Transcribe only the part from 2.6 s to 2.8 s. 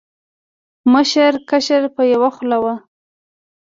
و